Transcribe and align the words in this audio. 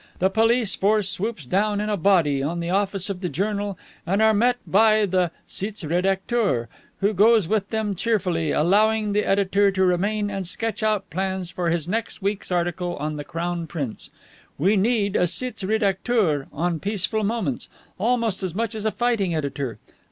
The 0.17 0.31
police 0.31 0.73
force 0.73 1.07
swoops 1.07 1.45
down 1.45 1.79
in 1.79 1.87
a 1.87 1.95
body 1.95 2.41
on 2.41 2.59
the 2.59 2.71
office 2.71 3.07
of 3.11 3.21
the 3.21 3.29
journal, 3.29 3.77
and 4.03 4.19
are 4.19 4.33
met 4.33 4.57
by 4.65 5.05
the 5.05 5.29
sitz 5.45 5.83
redacteur, 5.83 6.65
who 7.01 7.13
goes 7.13 7.47
with 7.47 7.69
them 7.69 7.93
cheerfully, 7.93 8.51
allowing 8.51 9.13
the 9.13 9.23
editor 9.23 9.69
to 9.69 9.85
remain 9.85 10.31
and 10.31 10.47
sketch 10.47 10.81
out 10.81 11.11
plans 11.11 11.51
for 11.51 11.69
his 11.69 11.87
next 11.87 12.19
week's 12.19 12.51
article 12.51 12.95
on 12.97 13.17
the 13.17 13.23
Crown 13.23 13.67
Prince. 13.67 14.09
We 14.57 14.75
need 14.75 15.15
a 15.15 15.27
sitz 15.27 15.61
redacteur 15.61 16.47
on 16.51 16.79
Peaceful 16.79 17.23
Moments 17.23 17.69
almost 17.99 18.41
as 18.41 18.55
much 18.55 18.73
as 18.73 18.85
a 18.85 18.91
fighting 18.91 19.35
editor. 19.35 19.77